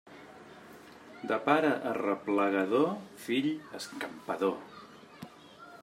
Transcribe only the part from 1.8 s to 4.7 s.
arreplegador, fill escampador.